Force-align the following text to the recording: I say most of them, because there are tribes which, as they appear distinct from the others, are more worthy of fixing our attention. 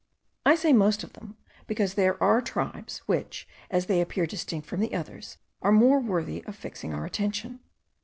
I 0.47 0.55
say 0.55 0.73
most 0.73 1.03
of 1.03 1.13
them, 1.13 1.37
because 1.67 1.93
there 1.93 2.17
are 2.23 2.41
tribes 2.41 3.03
which, 3.05 3.47
as 3.69 3.85
they 3.85 4.01
appear 4.01 4.25
distinct 4.25 4.65
from 4.65 4.79
the 4.79 4.95
others, 4.95 5.37
are 5.61 5.71
more 5.71 5.99
worthy 5.99 6.43
of 6.45 6.55
fixing 6.55 6.91
our 6.91 7.05
attention. 7.05 7.59